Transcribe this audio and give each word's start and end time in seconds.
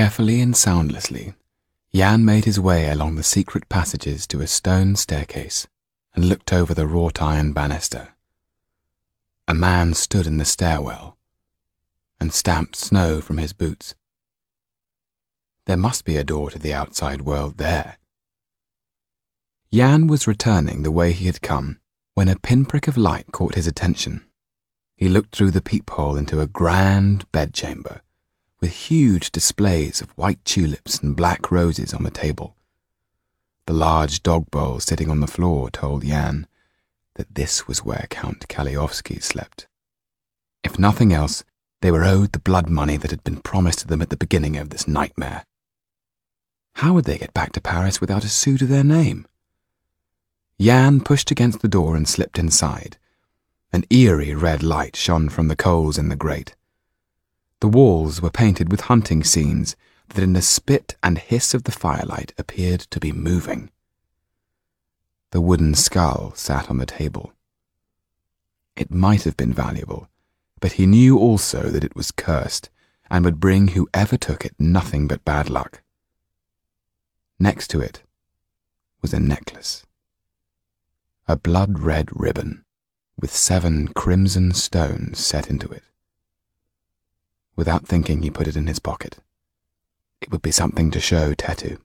Carefully 0.00 0.40
and 0.40 0.56
soundlessly, 0.56 1.34
Yann 1.92 2.24
made 2.24 2.46
his 2.46 2.58
way 2.58 2.88
along 2.88 3.16
the 3.16 3.22
secret 3.22 3.68
passages 3.68 4.26
to 4.28 4.40
a 4.40 4.46
stone 4.46 4.96
staircase 4.96 5.66
and 6.14 6.24
looked 6.24 6.54
over 6.54 6.72
the 6.72 6.86
wrought 6.86 7.20
iron 7.20 7.52
banister. 7.52 8.08
A 9.46 9.52
man 9.52 9.92
stood 9.92 10.26
in 10.26 10.38
the 10.38 10.46
stairwell 10.46 11.18
and 12.18 12.32
stamped 12.32 12.76
snow 12.76 13.20
from 13.20 13.36
his 13.36 13.52
boots. 13.52 13.94
There 15.66 15.76
must 15.76 16.06
be 16.06 16.16
a 16.16 16.24
door 16.24 16.48
to 16.48 16.58
the 16.58 16.72
outside 16.72 17.20
world 17.20 17.58
there. 17.58 17.98
Yann 19.70 20.06
was 20.06 20.26
returning 20.26 20.82
the 20.82 20.90
way 20.90 21.12
he 21.12 21.26
had 21.26 21.42
come 21.42 21.78
when 22.14 22.28
a 22.28 22.38
pinprick 22.38 22.88
of 22.88 22.96
light 22.96 23.32
caught 23.32 23.54
his 23.54 23.66
attention. 23.66 24.24
He 24.96 25.10
looked 25.10 25.36
through 25.36 25.50
the 25.50 25.60
peephole 25.60 26.16
into 26.16 26.40
a 26.40 26.46
grand 26.46 27.30
bedchamber 27.32 28.00
with 28.60 28.72
huge 28.72 29.30
displays 29.30 30.00
of 30.00 30.10
white 30.10 30.44
tulips 30.44 30.98
and 30.98 31.16
black 31.16 31.50
roses 31.50 31.94
on 31.94 32.02
the 32.02 32.10
table. 32.10 32.56
The 33.66 33.72
large 33.72 34.22
dog 34.22 34.50
bowl 34.50 34.80
sitting 34.80 35.10
on 35.10 35.20
the 35.20 35.26
floor 35.26 35.70
told 35.70 36.04
Yann 36.04 36.46
that 37.14 37.34
this 37.34 37.66
was 37.66 37.84
where 37.84 38.06
Count 38.10 38.48
Kalliovski 38.48 39.22
slept. 39.22 39.66
If 40.62 40.78
nothing 40.78 41.12
else, 41.12 41.44
they 41.80 41.90
were 41.90 42.04
owed 42.04 42.32
the 42.32 42.38
blood 42.38 42.68
money 42.68 42.96
that 42.96 43.10
had 43.10 43.24
been 43.24 43.40
promised 43.40 43.80
to 43.80 43.86
them 43.86 44.02
at 44.02 44.10
the 44.10 44.16
beginning 44.16 44.56
of 44.56 44.70
this 44.70 44.86
nightmare. 44.86 45.44
How 46.74 46.92
would 46.92 47.04
they 47.04 47.18
get 47.18 47.34
back 47.34 47.52
to 47.52 47.60
Paris 47.60 48.00
without 48.00 48.24
a 48.24 48.28
sou 48.28 48.58
to 48.58 48.66
their 48.66 48.84
name? 48.84 49.26
Yann 50.58 51.00
pushed 51.00 51.30
against 51.30 51.62
the 51.62 51.68
door 51.68 51.96
and 51.96 52.06
slipped 52.06 52.38
inside. 52.38 52.98
An 53.72 53.84
eerie 53.88 54.34
red 54.34 54.62
light 54.62 54.96
shone 54.96 55.30
from 55.30 55.48
the 55.48 55.56
coals 55.56 55.96
in 55.96 56.10
the 56.10 56.16
grate. 56.16 56.54
The 57.60 57.68
walls 57.68 58.22
were 58.22 58.30
painted 58.30 58.70
with 58.70 58.82
hunting 58.82 59.22
scenes 59.22 59.76
that 60.08 60.22
in 60.22 60.32
the 60.32 60.42
spit 60.42 60.96
and 61.02 61.18
hiss 61.18 61.54
of 61.54 61.64
the 61.64 61.72
firelight 61.72 62.32
appeared 62.38 62.80
to 62.80 62.98
be 62.98 63.12
moving. 63.12 63.70
The 65.30 65.40
wooden 65.40 65.74
skull 65.74 66.32
sat 66.34 66.70
on 66.70 66.78
the 66.78 66.86
table. 66.86 67.32
It 68.76 68.90
might 68.90 69.24
have 69.24 69.36
been 69.36 69.52
valuable, 69.52 70.08
but 70.58 70.72
he 70.72 70.86
knew 70.86 71.18
also 71.18 71.68
that 71.68 71.84
it 71.84 71.94
was 71.94 72.10
cursed 72.10 72.70
and 73.10 73.24
would 73.24 73.40
bring 73.40 73.68
whoever 73.68 74.16
took 74.16 74.44
it 74.44 74.54
nothing 74.58 75.06
but 75.06 75.24
bad 75.24 75.50
luck. 75.50 75.82
Next 77.38 77.68
to 77.68 77.80
it 77.80 78.02
was 79.02 79.12
a 79.12 79.20
necklace. 79.20 79.84
A 81.28 81.36
blood 81.36 81.78
red 81.78 82.08
ribbon 82.12 82.64
with 83.18 83.34
seven 83.34 83.88
crimson 83.88 84.52
stones 84.52 85.18
set 85.18 85.48
into 85.48 85.68
it. 85.68 85.82
Without 87.60 87.86
thinking, 87.86 88.22
he 88.22 88.30
put 88.30 88.48
it 88.48 88.56
in 88.56 88.68
his 88.68 88.78
pocket. 88.78 89.18
It 90.22 90.30
would 90.30 90.40
be 90.40 90.50
something 90.50 90.90
to 90.92 90.98
show 90.98 91.34
Tetu. 91.34 91.76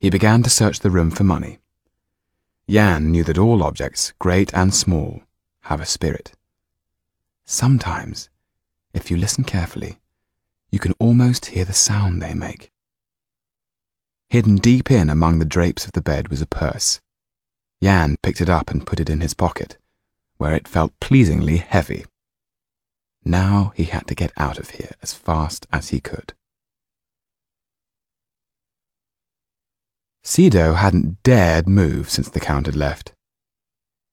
He 0.00 0.08
began 0.08 0.42
to 0.42 0.48
search 0.48 0.80
the 0.80 0.88
room 0.90 1.10
for 1.10 1.22
money. 1.22 1.58
Yann 2.66 3.10
knew 3.10 3.24
that 3.24 3.36
all 3.36 3.62
objects, 3.62 4.14
great 4.18 4.54
and 4.54 4.72
small, 4.72 5.20
have 5.64 5.82
a 5.82 5.84
spirit. 5.84 6.32
Sometimes, 7.44 8.30
if 8.94 9.10
you 9.10 9.18
listen 9.18 9.44
carefully, 9.44 9.98
you 10.70 10.78
can 10.78 10.94
almost 10.98 11.52
hear 11.52 11.66
the 11.66 11.74
sound 11.74 12.22
they 12.22 12.32
make. 12.32 12.72
Hidden 14.30 14.56
deep 14.56 14.90
in 14.90 15.10
among 15.10 15.40
the 15.40 15.44
drapes 15.44 15.84
of 15.84 15.92
the 15.92 16.00
bed 16.00 16.28
was 16.28 16.40
a 16.40 16.46
purse. 16.46 17.02
Yann 17.82 18.16
picked 18.22 18.40
it 18.40 18.48
up 18.48 18.70
and 18.70 18.86
put 18.86 18.98
it 18.98 19.10
in 19.10 19.20
his 19.20 19.34
pocket, 19.34 19.76
where 20.38 20.54
it 20.54 20.66
felt 20.66 20.98
pleasingly 21.00 21.58
heavy. 21.58 22.06
Now 23.26 23.72
he 23.74 23.84
had 23.84 24.06
to 24.06 24.14
get 24.14 24.32
out 24.36 24.56
of 24.56 24.70
here 24.70 24.92
as 25.02 25.12
fast 25.12 25.66
as 25.72 25.88
he 25.88 25.98
could. 25.98 26.32
Sido 30.22 30.74
hadn't 30.74 31.24
dared 31.24 31.68
move 31.68 32.08
since 32.08 32.28
the 32.28 32.38
Count 32.38 32.66
had 32.66 32.76
left. 32.76 33.14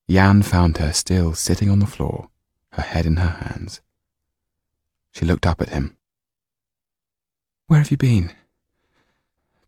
Yann 0.08 0.42
found 0.42 0.78
her 0.78 0.92
still 0.92 1.36
sitting 1.36 1.70
on 1.70 1.78
the 1.78 1.86
floor, 1.86 2.30
her 2.72 2.82
head 2.82 3.06
in 3.06 3.18
her 3.18 3.30
hands. 3.30 3.82
She 5.12 5.26
looked 5.26 5.46
up 5.46 5.62
at 5.62 5.70
him. 5.70 5.96
Where 7.68 7.80
have 7.80 7.92
you 7.92 7.98
been? 7.98 8.32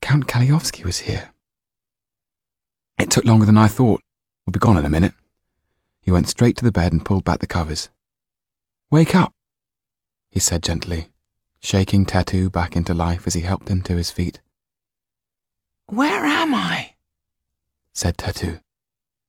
Count 0.02 0.26
Kalliovski 0.26 0.84
was 0.84 1.00
here. 1.02 1.30
It 2.98 3.12
took 3.12 3.26
longer 3.26 3.46
than 3.46 3.60
I 3.60 3.68
thought. 3.68 4.02
We'll 4.46 4.54
be 4.54 4.60
gone 4.60 4.78
in 4.78 4.86
a 4.86 4.90
minute. 4.90 5.14
He 6.02 6.10
went 6.10 6.30
straight 6.30 6.58
to 6.58 6.66
the 6.66 6.72
bed 6.72 6.94
and 6.94 7.06
pulled 7.06 7.24
back 7.24 7.42
the 7.42 7.48
covers. 7.48 7.90
Wake 8.90 9.14
up, 9.16 9.35
he 10.36 10.40
said 10.42 10.62
gently, 10.62 11.08
shaking 11.62 12.06
Tetu 12.06 12.52
back 12.52 12.76
into 12.76 12.94
life 12.94 13.26
as 13.26 13.36
he 13.36 13.42
helped 13.42 13.70
him 13.70 13.82
to 13.84 13.96
his 13.96 14.12
feet. 14.12 14.42
Where 15.86 16.26
am 16.26 16.54
I? 16.54 16.96
said 17.94 18.18
Tetu, 18.18 18.60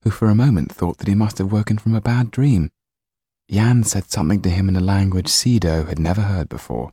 who 0.02 0.10
for 0.10 0.28
a 0.28 0.34
moment 0.34 0.72
thought 0.72 0.98
that 0.98 1.06
he 1.06 1.14
must 1.14 1.38
have 1.38 1.52
woken 1.52 1.78
from 1.78 1.94
a 1.94 2.00
bad 2.00 2.32
dream. 2.32 2.72
Yann 3.46 3.84
said 3.84 4.10
something 4.10 4.42
to 4.42 4.50
him 4.50 4.68
in 4.68 4.74
a 4.74 4.80
language 4.80 5.28
Sido 5.28 5.86
had 5.86 6.00
never 6.00 6.22
heard 6.22 6.48
before. 6.48 6.92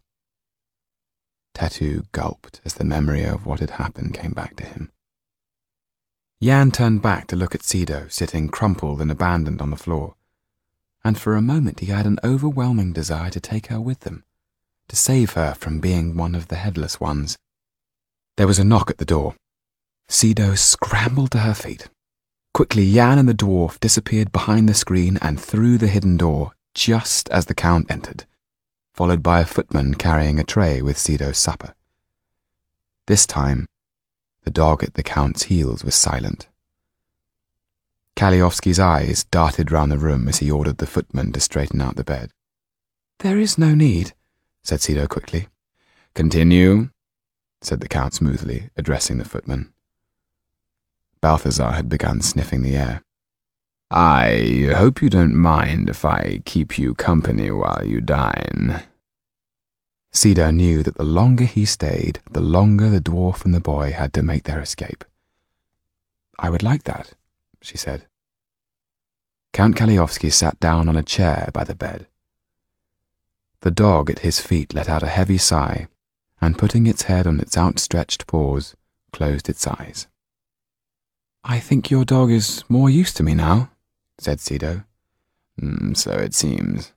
Tetu 1.55 2.05
gulped 2.11 2.61
as 2.63 2.75
the 2.75 2.83
memory 2.83 3.23
of 3.23 3.47
what 3.47 3.61
had 3.61 3.71
happened 3.71 4.13
came 4.13 4.33
back 4.33 4.55
to 4.57 4.65
him. 4.65 4.91
Yann 6.39 6.69
turned 6.69 7.01
back 7.01 7.25
to 7.27 7.35
look 7.35 7.55
at 7.55 7.63
Sido 7.63 8.07
sitting 8.11 8.47
crumpled 8.47 9.01
and 9.01 9.09
abandoned 9.09 9.59
on 9.59 9.71
the 9.71 9.75
floor, 9.75 10.13
and 11.03 11.17
for 11.17 11.35
a 11.35 11.41
moment 11.41 11.79
he 11.79 11.87
had 11.87 12.05
an 12.05 12.19
overwhelming 12.23 12.93
desire 12.93 13.29
to 13.29 13.39
take 13.39 13.67
her 13.67 13.79
with 13.79 14.01
them, 14.01 14.23
to 14.87 14.95
save 14.95 15.33
her 15.33 15.53
from 15.53 15.79
being 15.79 16.15
one 16.15 16.35
of 16.35 16.47
the 16.47 16.55
headless 16.55 16.99
ones. 16.99 17.37
There 18.37 18.47
was 18.47 18.59
a 18.59 18.63
knock 18.63 18.89
at 18.89 18.97
the 18.97 19.05
door. 19.05 19.35
Sido 20.07 20.55
scrambled 20.55 21.31
to 21.31 21.39
her 21.39 21.53
feet. 21.53 21.89
Quickly, 22.53 22.83
Yann 22.83 23.17
and 23.17 23.27
the 23.27 23.33
dwarf 23.33 23.79
disappeared 23.79 24.31
behind 24.31 24.69
the 24.69 24.73
screen 24.73 25.17
and 25.21 25.39
through 25.39 25.77
the 25.77 25.87
hidden 25.87 26.17
door 26.17 26.53
just 26.73 27.29
as 27.29 27.45
the 27.45 27.55
Count 27.55 27.89
entered, 27.89 28.25
followed 28.93 29.23
by 29.23 29.39
a 29.39 29.45
footman 29.45 29.95
carrying 29.95 30.39
a 30.39 30.43
tray 30.43 30.81
with 30.81 30.97
Sido's 30.97 31.37
supper. 31.37 31.73
This 33.07 33.25
time, 33.25 33.67
the 34.43 34.51
dog 34.51 34.83
at 34.83 34.93
the 34.95 35.03
Count's 35.03 35.43
heels 35.43 35.83
was 35.83 35.95
silent. 35.95 36.47
Kalliovski's 38.23 38.79
eyes 38.79 39.25
darted 39.25 39.69
round 39.69 39.91
the 39.91 39.97
room 39.97 40.29
as 40.29 40.37
he 40.37 40.49
ordered 40.49 40.77
the 40.77 40.87
footman 40.87 41.33
to 41.33 41.41
straighten 41.41 41.81
out 41.81 41.97
the 41.97 42.05
bed. 42.05 42.31
There 43.19 43.37
is 43.37 43.57
no 43.57 43.75
need, 43.75 44.13
said 44.63 44.79
Sido 44.79 45.09
quickly. 45.09 45.49
Continue, 46.15 46.87
said 47.61 47.81
the 47.81 47.89
Count 47.89 48.13
smoothly, 48.13 48.69
addressing 48.77 49.17
the 49.17 49.25
footman. 49.25 49.73
Balthazar 51.19 51.71
had 51.71 51.89
begun 51.89 52.21
sniffing 52.21 52.63
the 52.63 52.77
air. 52.77 53.03
I 53.91 54.71
hope 54.73 55.01
you 55.01 55.09
don't 55.09 55.35
mind 55.35 55.89
if 55.89 56.05
I 56.05 56.39
keep 56.45 56.79
you 56.79 56.93
company 56.93 57.51
while 57.51 57.85
you 57.85 57.99
dine. 57.99 58.83
Sido 60.13 60.49
knew 60.49 60.81
that 60.83 60.95
the 60.95 61.03
longer 61.03 61.43
he 61.43 61.65
stayed, 61.65 62.21
the 62.31 62.39
longer 62.39 62.89
the 62.89 63.01
dwarf 63.01 63.43
and 63.43 63.53
the 63.53 63.59
boy 63.59 63.91
had 63.91 64.13
to 64.13 64.23
make 64.23 64.43
their 64.43 64.61
escape. 64.61 65.03
I 66.39 66.49
would 66.49 66.63
like 66.63 66.83
that, 66.83 67.15
she 67.61 67.75
said. 67.75 68.05
Count 69.53 69.75
Kalliovski 69.75 70.33
sat 70.33 70.59
down 70.59 70.89
on 70.89 70.97
a 70.97 71.03
chair 71.03 71.51
by 71.53 71.63
the 71.63 71.75
bed. 71.75 72.07
The 73.61 73.69
dog 73.69 74.09
at 74.09 74.19
his 74.19 74.41
feet 74.41 74.73
let 74.73 74.89
out 74.89 75.03
a 75.03 75.07
heavy 75.07 75.37
sigh, 75.37 75.87
and 76.41 76.57
putting 76.57 76.87
its 76.87 77.03
head 77.03 77.27
on 77.27 77.39
its 77.39 77.55
outstretched 77.55 78.25
paws, 78.25 78.75
closed 79.11 79.47
its 79.47 79.65
eyes. 79.67 80.07
I 81.43 81.59
think 81.59 81.91
your 81.91 82.03
dog 82.03 82.31
is 82.31 82.63
more 82.67 82.89
used 82.89 83.15
to 83.17 83.23
me 83.23 83.35
now, 83.35 83.69
said 84.17 84.39
Sido. 84.39 84.85
Mm, 85.61 85.95
so 85.95 86.11
it 86.11 86.33
seems. 86.33 86.91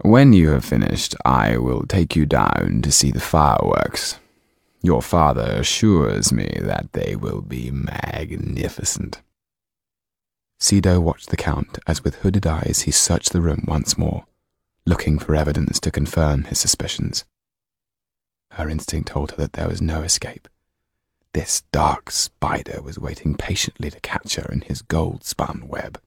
When 0.00 0.32
you 0.32 0.50
have 0.50 0.64
finished, 0.64 1.14
I 1.24 1.58
will 1.58 1.84
take 1.84 2.16
you 2.16 2.24
down 2.24 2.80
to 2.82 2.90
see 2.90 3.10
the 3.10 3.20
fireworks. 3.20 4.18
Your 4.80 5.02
father 5.02 5.56
assures 5.58 6.32
me 6.32 6.58
that 6.62 6.92
they 6.92 7.14
will 7.14 7.42
be 7.42 7.70
magnificent. 7.70 9.20
Sido 10.60 11.00
watched 11.00 11.30
the 11.30 11.36
Count 11.36 11.78
as 11.86 12.02
with 12.02 12.16
hooded 12.16 12.46
eyes 12.46 12.82
he 12.82 12.90
searched 12.90 13.32
the 13.32 13.40
room 13.40 13.64
once 13.66 13.96
more, 13.96 14.26
looking 14.84 15.18
for 15.18 15.34
evidence 15.36 15.78
to 15.80 15.90
confirm 15.90 16.44
his 16.44 16.58
suspicions. 16.58 17.24
Her 18.52 18.68
instinct 18.68 19.08
told 19.08 19.32
her 19.32 19.36
that 19.38 19.52
there 19.52 19.68
was 19.68 19.80
no 19.80 20.02
escape. 20.02 20.48
This 21.32 21.62
dark 21.72 22.10
spider 22.10 22.82
was 22.82 22.98
waiting 22.98 23.36
patiently 23.36 23.90
to 23.90 24.00
catch 24.00 24.34
her 24.34 24.48
in 24.50 24.62
his 24.62 24.82
gold 24.82 25.24
spun 25.24 25.68
web. 25.68 26.00